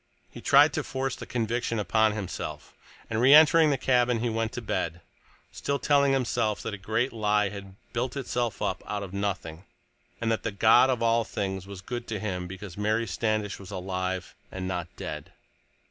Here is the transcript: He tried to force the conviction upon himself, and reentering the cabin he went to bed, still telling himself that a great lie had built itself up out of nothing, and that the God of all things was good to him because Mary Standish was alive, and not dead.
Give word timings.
He 0.31 0.41
tried 0.41 0.73
to 0.73 0.83
force 0.83 1.15
the 1.15 1.27
conviction 1.27 1.77
upon 1.77 2.13
himself, 2.13 2.73
and 3.07 3.21
reentering 3.21 3.69
the 3.69 3.77
cabin 3.77 4.19
he 4.19 4.29
went 4.31 4.51
to 4.53 4.59
bed, 4.63 5.01
still 5.51 5.77
telling 5.77 6.11
himself 6.11 6.59
that 6.63 6.73
a 6.73 6.77
great 6.79 7.13
lie 7.13 7.49
had 7.49 7.75
built 7.93 8.17
itself 8.17 8.63
up 8.63 8.81
out 8.87 9.03
of 9.03 9.13
nothing, 9.13 9.63
and 10.19 10.31
that 10.31 10.41
the 10.41 10.49
God 10.51 10.89
of 10.89 11.03
all 11.03 11.23
things 11.23 11.67
was 11.67 11.81
good 11.81 12.07
to 12.07 12.19
him 12.19 12.47
because 12.47 12.77
Mary 12.79 13.05
Standish 13.05 13.59
was 13.59 13.69
alive, 13.69 14.33
and 14.51 14.67
not 14.67 14.87
dead. 14.95 15.33